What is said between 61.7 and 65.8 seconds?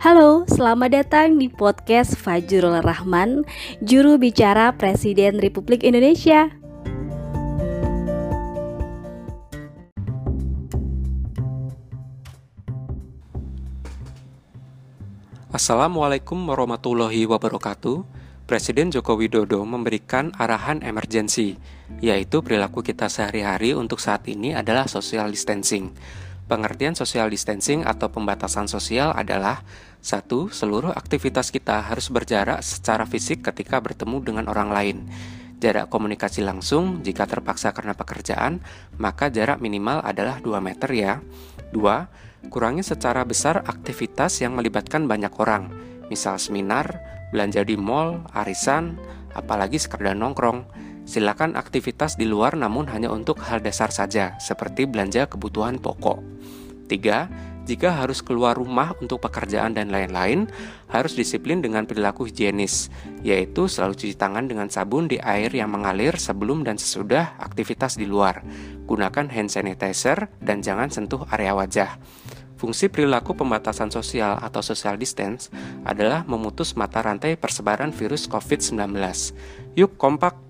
perilaku higienis, yaitu selalu cuci tangan dengan sabun di air yang